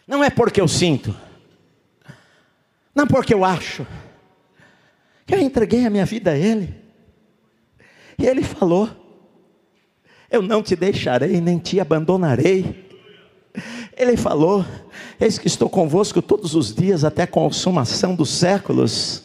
Não 0.06 0.22
é 0.22 0.30
porque 0.30 0.60
eu 0.60 0.68
sinto, 0.68 1.16
não 2.94 3.06
porque 3.06 3.34
eu 3.34 3.44
acho, 3.44 3.86
que 5.26 5.34
eu 5.34 5.40
entreguei 5.40 5.84
a 5.84 5.90
minha 5.90 6.06
vida 6.06 6.30
a 6.30 6.38
Ele, 6.38 6.74
e 8.18 8.26
Ele 8.26 8.42
falou: 8.42 9.05
Eu 10.30 10.42
não 10.42 10.62
te 10.62 10.74
deixarei, 10.74 11.40
nem 11.40 11.58
te 11.58 11.78
abandonarei. 11.78 12.86
Ele 13.96 14.16
falou: 14.16 14.64
Eis 15.20 15.38
que 15.38 15.46
estou 15.46 15.68
convosco 15.68 16.20
todos 16.20 16.54
os 16.54 16.74
dias 16.74 17.04
até 17.04 17.22
a 17.22 17.26
consumação 17.26 18.14
dos 18.14 18.30
séculos. 18.30 19.22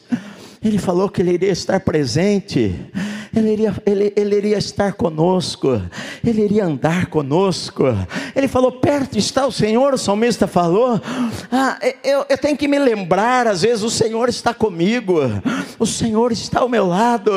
Ele 0.64 0.78
falou 0.78 1.10
que 1.10 1.22
ele 1.22 1.32
iria 1.34 1.52
estar 1.52 1.80
presente, 1.80 2.80
ele 3.34 3.54
iria, 3.54 3.74
ele, 3.86 4.14
ele 4.16 4.36
iria 4.36 4.58
estar 4.58 4.94
conosco, 4.94 5.82
ele 6.22 6.42
iria 6.44 6.66
andar 6.66 7.06
conosco. 7.06 7.84
Ele 8.36 8.48
falou: 8.48 8.74
perto 8.74 9.18
está 9.18 9.46
o 9.46 9.52
Senhor, 9.52 9.94
o 9.94 9.98
salmista 9.98 10.48
falou. 10.48 11.00
Ah, 11.50 11.80
eu, 12.04 12.26
eu 12.28 12.38
tenho 12.38 12.58
que 12.58 12.68
me 12.68 12.78
lembrar, 12.78 13.48
às 13.48 13.62
vezes 13.62 13.84
o 13.84 13.90
Senhor 13.90 14.28
está 14.28 14.54
comigo, 14.54 15.20
o 15.80 15.86
Senhor 15.86 16.34
está 16.34 16.60
ao 16.60 16.68
meu 16.68 16.86
lado, 16.86 17.32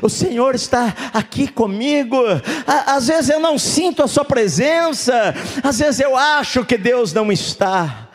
o 0.00 0.08
Senhor 0.08 0.54
está 0.54 0.94
aqui 1.12 1.46
comigo. 1.46 2.16
Às 2.66 3.08
vezes 3.08 3.28
eu 3.28 3.40
não 3.40 3.58
sinto 3.58 4.02
a 4.02 4.08
Sua 4.08 4.24
presença, 4.24 5.34
às 5.62 5.78
vezes 5.78 6.00
eu 6.00 6.16
acho 6.16 6.64
que 6.64 6.78
Deus 6.78 7.12
não 7.12 7.30
está, 7.30 8.08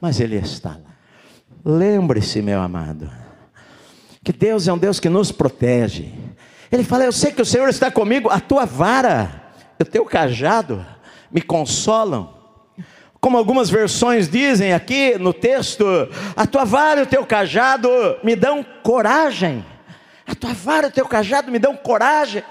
mas 0.00 0.18
Ele 0.18 0.36
está 0.36 0.70
lá. 0.70 0.90
Lembre-se, 1.62 2.40
meu 2.40 2.58
amado 2.58 3.20
que 4.22 4.32
Deus 4.32 4.68
é 4.68 4.72
um 4.72 4.78
Deus 4.78 5.00
que 5.00 5.08
nos 5.08 5.32
protege. 5.32 6.12
Ele 6.70 6.84
fala: 6.84 7.04
Eu 7.04 7.12
sei 7.12 7.32
que 7.32 7.42
o 7.42 7.46
Senhor 7.46 7.68
está 7.68 7.90
comigo, 7.90 8.28
a 8.30 8.40
tua 8.40 8.64
vara, 8.64 9.52
o 9.80 9.84
teu 9.84 10.04
cajado 10.04 10.84
me 11.30 11.40
consolam. 11.40 12.34
Como 13.20 13.36
algumas 13.36 13.68
versões 13.68 14.28
dizem 14.28 14.72
aqui 14.72 15.18
no 15.18 15.34
texto, 15.34 15.84
a 16.34 16.46
tua 16.46 16.64
vara 16.64 17.00
e 17.00 17.02
o 17.02 17.06
teu 17.06 17.26
cajado 17.26 17.90
me 18.22 18.34
dão 18.34 18.64
coragem. 18.82 19.64
A 20.26 20.34
tua 20.34 20.54
vara 20.54 20.86
e 20.86 20.90
o 20.90 20.92
teu 20.92 21.06
cajado 21.06 21.50
me 21.50 21.58
dão 21.58 21.76
coragem. 21.76 22.42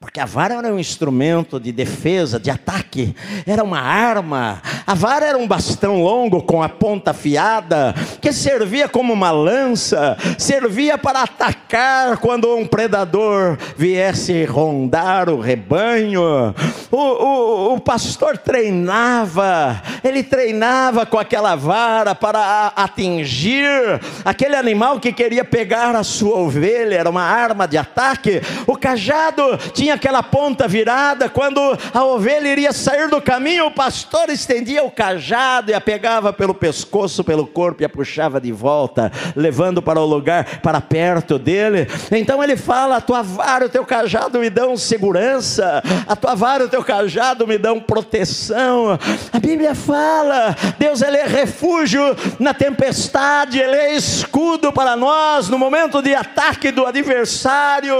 Porque 0.00 0.20
a 0.20 0.24
vara 0.24 0.54
era 0.54 0.72
um 0.72 0.78
instrumento 0.78 1.58
de 1.58 1.72
defesa, 1.72 2.38
de 2.38 2.52
ataque, 2.52 3.16
era 3.44 3.64
uma 3.64 3.80
arma. 3.80 4.62
A 4.86 4.94
vara 4.94 5.26
era 5.26 5.36
um 5.36 5.46
bastão 5.46 6.04
longo 6.04 6.40
com 6.40 6.62
a 6.62 6.68
ponta 6.68 7.10
afiada, 7.10 7.92
que 8.20 8.32
servia 8.32 8.88
como 8.88 9.12
uma 9.12 9.32
lança, 9.32 10.16
servia 10.38 10.96
para 10.96 11.22
atacar 11.22 12.18
quando 12.18 12.54
um 12.54 12.64
predador 12.64 13.58
viesse 13.76 14.44
rondar 14.44 15.28
o 15.28 15.40
rebanho. 15.40 16.54
O, 16.92 16.96
o, 16.96 17.74
o 17.74 17.80
pastor 17.80 18.38
treinava, 18.38 19.82
ele 20.04 20.22
treinava 20.22 21.04
com 21.06 21.18
aquela 21.18 21.56
vara 21.56 22.14
para 22.14 22.72
atingir 22.76 24.00
aquele 24.24 24.54
animal 24.54 25.00
que 25.00 25.12
queria 25.12 25.44
pegar 25.44 25.96
a 25.96 26.04
sua 26.04 26.38
ovelha, 26.38 26.94
era 26.94 27.10
uma 27.10 27.24
arma 27.24 27.66
de 27.66 27.76
ataque. 27.76 28.40
O 28.64 28.76
cajado 28.76 29.58
tinha 29.74 29.87
tinha 29.88 29.94
aquela 29.94 30.22
ponta 30.22 30.68
virada, 30.68 31.30
quando 31.30 31.60
a 31.94 32.04
ovelha 32.04 32.48
iria 32.48 32.72
sair 32.74 33.08
do 33.08 33.22
caminho, 33.22 33.66
o 33.66 33.70
pastor 33.70 34.28
estendia 34.28 34.84
o 34.84 34.90
cajado 34.90 35.70
e 35.70 35.74
a 35.74 35.80
pegava 35.80 36.30
pelo 36.30 36.52
pescoço, 36.52 37.24
pelo 37.24 37.46
corpo 37.46 37.82
e 37.82 37.86
a 37.86 37.88
puxava 37.88 38.38
de 38.38 38.52
volta, 38.52 39.10
levando 39.34 39.80
para 39.80 39.98
o 39.98 40.04
lugar, 40.04 40.60
para 40.60 40.78
perto 40.78 41.38
dele. 41.38 41.88
Então 42.12 42.44
ele 42.44 42.54
fala: 42.54 42.96
A 42.96 43.00
tua 43.00 43.22
vara 43.22 43.64
o 43.64 43.68
teu 43.70 43.84
cajado 43.86 44.38
me 44.38 44.50
dão 44.50 44.76
segurança, 44.76 45.82
a 46.06 46.14
tua 46.14 46.34
vara 46.34 46.66
o 46.66 46.68
teu 46.68 46.84
cajado 46.84 47.46
me 47.46 47.56
dão 47.56 47.80
proteção. 47.80 48.98
A 49.32 49.38
Bíblia 49.38 49.74
fala: 49.74 50.54
Deus 50.78 51.00
ele 51.00 51.16
é 51.16 51.26
refúgio 51.26 52.02
na 52.38 52.52
tempestade, 52.52 53.58
ele 53.58 53.76
é 53.76 53.94
escudo 53.94 54.70
para 54.70 54.94
nós 54.96 55.48
no 55.48 55.58
momento 55.58 56.02
de 56.02 56.14
ataque 56.14 56.70
do 56.70 56.84
adversário, 56.84 57.94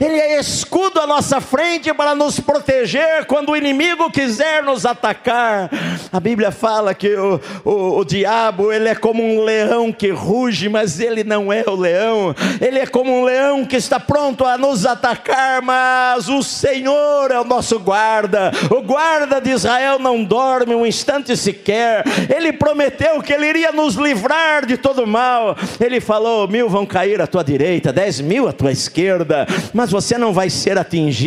ele 0.00 0.18
é 0.18 0.40
escudo 0.40 1.00
a 1.00 1.06
nossa 1.06 1.27
nossa 1.28 1.42
frente 1.42 1.92
para 1.92 2.14
nos 2.14 2.40
proteger 2.40 3.26
quando 3.26 3.50
o 3.50 3.56
inimigo 3.56 4.10
quiser 4.10 4.62
nos 4.62 4.86
atacar. 4.86 5.68
A 6.10 6.18
Bíblia 6.18 6.50
fala 6.50 6.94
que 6.94 7.14
o, 7.16 7.38
o, 7.66 7.98
o 7.98 8.04
diabo 8.04 8.72
ele 8.72 8.88
é 8.88 8.94
como 8.94 9.22
um 9.22 9.44
leão 9.44 9.92
que 9.92 10.08
ruge, 10.08 10.70
mas 10.70 10.98
ele 11.00 11.22
não 11.22 11.52
é 11.52 11.64
o 11.66 11.76
leão. 11.76 12.34
Ele 12.58 12.78
é 12.78 12.86
como 12.86 13.12
um 13.12 13.24
leão 13.24 13.66
que 13.66 13.76
está 13.76 14.00
pronto 14.00 14.42
a 14.46 14.56
nos 14.56 14.86
atacar, 14.86 15.60
mas 15.60 16.30
o 16.30 16.42
Senhor 16.42 17.30
é 17.30 17.38
o 17.38 17.44
nosso 17.44 17.78
guarda. 17.78 18.50
O 18.70 18.80
guarda 18.80 19.38
de 19.38 19.50
Israel 19.50 19.98
não 19.98 20.24
dorme 20.24 20.74
um 20.74 20.86
instante 20.86 21.36
sequer. 21.36 22.04
Ele 22.34 22.54
prometeu 22.54 23.20
que 23.20 23.34
ele 23.34 23.46
iria 23.46 23.70
nos 23.70 23.96
livrar 23.96 24.64
de 24.64 24.78
todo 24.78 25.06
mal. 25.06 25.54
Ele 25.78 26.00
falou: 26.00 26.48
mil 26.48 26.70
vão 26.70 26.86
cair 26.86 27.20
à 27.20 27.26
tua 27.26 27.44
direita, 27.44 27.92
dez 27.92 28.18
mil 28.18 28.48
à 28.48 28.52
tua 28.52 28.72
esquerda, 28.72 29.46
mas 29.74 29.90
você 29.90 30.16
não 30.16 30.32
vai 30.32 30.48
ser 30.48 30.78
atingido 30.78 31.17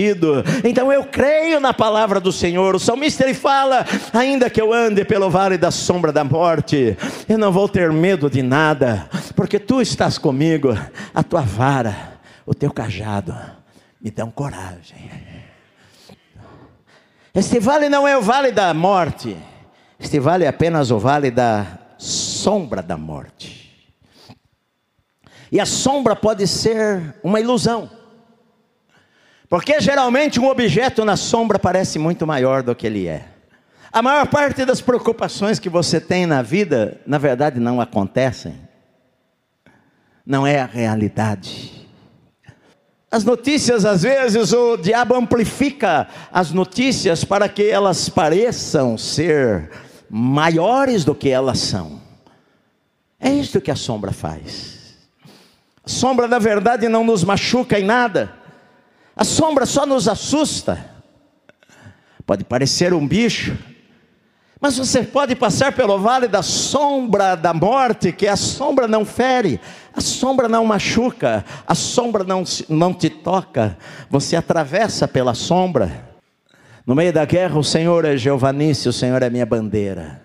então 0.63 0.91
eu 0.91 1.03
creio 1.03 1.59
na 1.59 1.73
palavra 1.73 2.19
do 2.19 2.31
Senhor. 2.31 2.75
O 2.75 2.79
salmista 2.79 3.23
ele 3.23 3.33
fala: 3.33 3.85
ainda 4.13 4.49
que 4.49 4.61
eu 4.61 4.73
ande 4.73 5.03
pelo 5.03 5.29
vale 5.29 5.57
da 5.57 5.71
sombra 5.71 6.11
da 6.11 6.23
morte, 6.23 6.97
eu 7.27 7.37
não 7.37 7.51
vou 7.51 7.67
ter 7.67 7.91
medo 7.91 8.29
de 8.29 8.41
nada, 8.41 9.09
porque 9.35 9.59
tu 9.59 9.81
estás 9.81 10.17
comigo, 10.17 10.69
a 11.13 11.23
tua 11.23 11.41
vara, 11.41 12.19
o 12.45 12.53
teu 12.53 12.71
cajado 12.71 13.35
me 14.01 14.09
dão 14.11 14.31
coragem. 14.31 15.11
Este 17.33 17.59
vale 17.59 17.87
não 17.87 18.07
é 18.07 18.17
o 18.17 18.21
vale 18.21 18.51
da 18.51 18.73
morte, 18.73 19.37
este 19.99 20.19
vale 20.19 20.43
é 20.43 20.47
apenas 20.47 20.91
o 20.91 20.99
vale 20.99 21.31
da 21.31 21.79
sombra 21.97 22.81
da 22.81 22.97
morte. 22.97 23.61
E 25.51 25.59
a 25.59 25.65
sombra 25.65 26.15
pode 26.15 26.47
ser 26.47 27.15
uma 27.21 27.39
ilusão. 27.39 27.89
Porque 29.51 29.81
geralmente 29.81 30.39
um 30.39 30.47
objeto 30.47 31.03
na 31.03 31.17
sombra 31.17 31.59
parece 31.59 31.99
muito 31.99 32.25
maior 32.25 32.63
do 32.63 32.73
que 32.73 32.87
ele 32.87 33.05
é. 33.05 33.25
A 33.91 34.01
maior 34.01 34.25
parte 34.25 34.63
das 34.63 34.79
preocupações 34.79 35.59
que 35.59 35.67
você 35.67 35.99
tem 35.99 36.25
na 36.25 36.41
vida, 36.41 37.01
na 37.05 37.17
verdade, 37.17 37.59
não 37.59 37.81
acontecem. 37.81 38.55
Não 40.25 40.47
é 40.47 40.61
a 40.61 40.65
realidade. 40.65 41.85
As 43.11 43.25
notícias, 43.25 43.83
às 43.83 44.03
vezes, 44.03 44.53
o 44.53 44.77
diabo 44.77 45.15
amplifica 45.15 46.07
as 46.31 46.53
notícias 46.53 47.25
para 47.25 47.49
que 47.49 47.69
elas 47.69 48.07
pareçam 48.07 48.97
ser 48.97 49.69
maiores 50.09 51.03
do 51.03 51.13
que 51.13 51.27
elas 51.27 51.59
são. 51.59 52.01
É 53.19 53.29
isso 53.29 53.59
que 53.59 53.69
a 53.69 53.75
sombra 53.75 54.13
faz. 54.13 54.95
A 55.83 55.89
sombra, 55.89 56.25
na 56.25 56.39
verdade, 56.39 56.87
não 56.87 57.03
nos 57.03 57.25
machuca 57.25 57.77
em 57.77 57.83
nada 57.83 58.39
a 59.15 59.23
sombra 59.23 59.65
só 59.65 59.85
nos 59.85 60.07
assusta. 60.07 60.89
Pode 62.25 62.43
parecer 62.43 62.93
um 62.93 63.07
bicho, 63.07 63.57
mas 64.61 64.77
você 64.77 65.01
pode 65.01 65.35
passar 65.35 65.71
pelo 65.71 65.97
vale 65.97 66.27
da 66.27 66.43
sombra 66.43 67.35
da 67.35 67.51
morte, 67.51 68.11
que 68.11 68.27
a 68.27 68.35
sombra 68.35 68.87
não 68.87 69.03
fere, 69.03 69.59
a 69.91 69.99
sombra 69.99 70.47
não 70.47 70.63
machuca, 70.63 71.43
a 71.65 71.73
sombra 71.73 72.23
não, 72.23 72.43
não 72.69 72.93
te 72.93 73.09
toca, 73.09 73.75
você 74.07 74.35
atravessa 74.35 75.07
pela 75.07 75.33
sombra. 75.33 76.11
No 76.85 76.93
meio 76.93 77.11
da 77.11 77.25
guerra, 77.25 77.57
o 77.57 77.63
Senhor 77.63 78.05
é 78.05 78.15
Jeová 78.15 78.53
Nisse, 78.53 78.87
o 78.87 78.93
Senhor 78.93 79.23
é 79.23 79.31
minha 79.31 79.45
bandeira. 79.47 80.21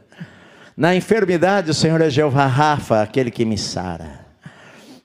Na 0.76 0.94
enfermidade, 0.94 1.70
o 1.70 1.74
Senhor 1.74 2.02
é 2.02 2.10
Jeová 2.10 2.46
Rafa, 2.46 3.00
aquele 3.00 3.30
que 3.30 3.44
me 3.44 3.56
sara. 3.56 4.25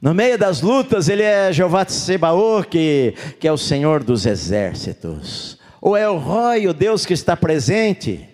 No 0.01 0.15
meio 0.15 0.35
das 0.35 0.61
lutas, 0.61 1.07
ele 1.07 1.21
é 1.21 1.53
Jeová 1.53 1.85
Tsebaô, 1.85 2.63
que, 2.63 3.13
que 3.39 3.47
é 3.47 3.51
o 3.51 3.57
Senhor 3.57 4.03
dos 4.03 4.25
exércitos. 4.25 5.59
Ou 5.79 5.95
é 5.95 6.09
o 6.09 6.17
Roy, 6.17 6.67
o 6.67 6.73
Deus 6.73 7.05
que 7.05 7.13
está 7.13 7.37
presente. 7.37 8.27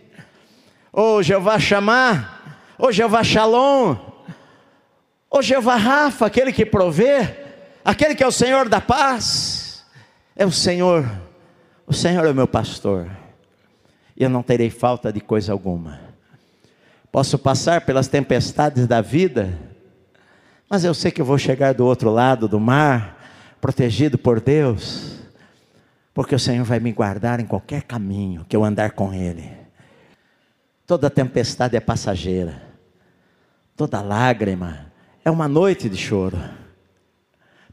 Ou 0.94 1.22
Jeová 1.22 1.60
Chamá, 1.60 2.56
ou 2.78 2.90
Jeová 2.92 3.22
Shalom, 3.22 3.98
ou 5.30 5.42
Jeová 5.42 5.76
Rafa, 5.76 6.26
aquele 6.26 6.54
que 6.54 6.66
provê, 6.66 7.36
aquele 7.84 8.16
que 8.16 8.24
é 8.24 8.28
o 8.28 8.32
Senhor 8.32 8.70
da 8.70 8.80
paz. 8.80 9.86
É 10.36 10.46
o 10.46 10.52
Senhor, 10.52 11.06
o 11.86 11.94
Senhor 11.94 12.26
é 12.26 12.32
o 12.32 12.36
meu 12.36 12.48
pastor, 12.48 13.10
e 14.16 14.24
eu 14.24 14.30
não 14.30 14.44
terei 14.44 14.70
falta 14.70 15.12
de 15.12 15.20
coisa 15.20 15.52
alguma. 15.52 16.00
Posso 17.12 17.38
passar 17.38 17.82
pelas 17.82 18.08
tempestades 18.08 18.86
da 18.88 19.02
vida, 19.02 19.58
mas 20.70 20.84
eu 20.84 20.94
sei 20.94 21.12
que 21.12 21.22
eu 21.22 21.26
vou 21.26 21.38
chegar 21.38 21.74
do 21.74 21.86
outro 21.86 22.12
lado 22.12 22.48
do 22.48 22.60
mar, 22.60 23.18
protegido 23.62 24.18
por 24.18 24.40
Deus, 24.40 25.18
porque 26.14 26.36
o 26.36 26.40
Senhor 26.40 26.64
vai 26.64 26.80
me 26.80 26.92
guardar 26.92 27.40
em 27.40 27.46
qualquer 27.46 27.84
caminho 27.84 28.46
que 28.48 28.56
eu 28.56 28.64
andar 28.64 28.92
com 28.92 29.14
Ele. 29.14 29.52
Toda 30.86 31.10
tempestade 31.10 31.76
é 31.76 31.80
passageira, 31.80 32.62
toda 33.76 34.02
lágrima 34.02 34.92
é 35.24 35.32
uma 35.32 35.48
noite 35.48 35.90
de 35.90 35.98
choro, 35.98 36.38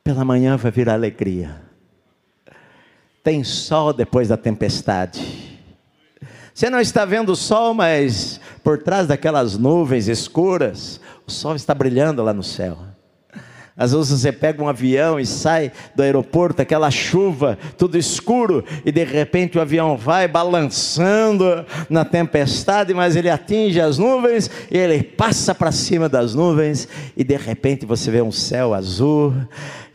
pela 0.02 0.24
manhã 0.24 0.57
vai 0.57 0.70
vir 0.70 0.88
a 0.88 0.92
alegria. 0.92 1.62
Tem 3.22 3.42
sol 3.42 3.92
depois 3.92 4.28
da 4.28 4.37
tempestade. 4.37 5.59
Você 6.52 6.68
não 6.68 6.80
está 6.80 7.04
vendo 7.04 7.30
o 7.30 7.37
sol, 7.37 7.72
mas 7.74 8.40
por 8.62 8.83
trás 8.83 9.07
daquelas 9.07 9.57
nuvens 9.57 10.07
escuras, 10.07 11.00
o 11.27 11.31
sol 11.31 11.57
está 11.57 11.75
brilhando 11.75 12.23
lá 12.23 12.33
no 12.33 12.43
céu. 12.43 12.79
Às 13.77 13.93
vezes 13.93 14.11
você 14.11 14.31
pega 14.31 14.63
um 14.63 14.69
avião 14.69 15.19
e 15.19 15.27
sai 15.27 15.73
do 15.97 16.03
aeroporto, 16.03 16.63
aquela 16.63 16.93
chuva, 16.93 17.59
tudo 17.77 17.99
escuro, 17.99 18.65
e 18.85 18.93
de 18.93 19.03
repente 19.03 19.59
o 19.59 19.61
avião 19.61 19.97
vai 19.97 20.29
balançando 20.29 21.67
na 21.91 22.05
tempestade, 22.05 22.95
mas 22.95 23.17
ele 23.17 23.29
atinge 23.29 23.81
as 23.81 23.99
nuvens, 23.99 24.49
e 24.71 24.79
ele 24.79 25.03
passa 25.03 25.53
para 25.53 25.73
cima 25.73 26.09
das 26.09 26.37
nuvens, 26.37 26.87
e 27.17 27.25
de 27.25 27.37
repente 27.37 27.85
você 27.85 28.13
vê 28.13 28.23
um 28.23 28.31
céu 28.31 28.75
azul, 28.75 29.35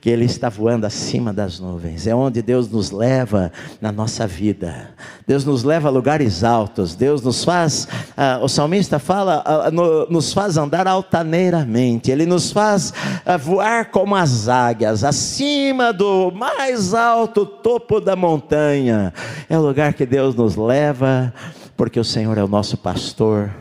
que 0.02 0.10
Ele 0.10 0.26
está 0.26 0.48
voando 0.48 0.86
acima 0.86 1.34
das 1.34 1.60
nuvens. 1.60 2.08
É 2.08 2.16
onde 2.16 2.42
Deus 2.42 2.70
nos 2.70 2.92
leva 2.92 3.52
na 3.82 3.92
nossa 3.92 4.26
vida. 4.26 4.92
Deus 5.28 5.44
nos 5.44 5.64
leva 5.64 5.90
a 5.90 5.92
lugares 5.92 6.44
altos. 6.44 6.96
Deus 6.96 7.22
nos 7.22 7.44
faz, 7.44 7.88
ah, 8.16 8.40
o 8.42 8.48
salmista 8.48 8.98
fala, 8.98 9.44
ah, 9.46 9.70
no, 9.72 10.06
nos 10.10 10.32
faz 10.32 10.58
andar 10.58 10.88
altaneiramente. 10.88 12.12
Ele 12.12 12.26
nos 12.26 12.52
faz 12.52 12.94
ah, 13.26 13.36
voar 13.36 13.92
como 13.92 14.16
as 14.16 14.48
águias, 14.48 15.04
acima 15.04 15.92
do 15.92 16.32
mais 16.32 16.94
alto 16.94 17.46
topo 17.46 18.00
da 18.00 18.16
montanha. 18.16 19.14
É 19.50 19.58
o 19.58 19.62
lugar 19.62 19.94
que 19.94 20.06
Deus 20.06 20.34
nos 20.34 20.56
leva, 20.56 21.34
porque 21.76 22.00
o 22.00 22.06
Senhor 22.06 22.38
é 22.38 22.44
o 22.44 22.48
nosso 22.48 22.78
pastor. 22.78 23.54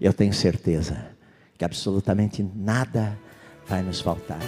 E 0.00 0.06
eu 0.06 0.12
tenho 0.12 0.34
certeza 0.34 0.96
que 1.56 1.64
absolutamente 1.64 2.44
nada 2.54 3.16
vai 3.68 3.80
nos 3.80 4.00
faltar. 4.00 4.40